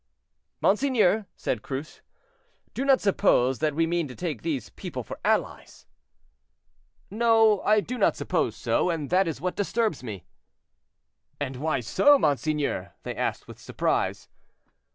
[0.61, 2.01] "Monseigneur," said Cruce,
[2.73, 5.85] "do not suppose that we mean to take these people for allies!"
[7.11, 10.25] "No, I do not suppose so; and that is what disturbs me."
[11.39, 14.27] "And why so, monseigneur?" they asked with surprise.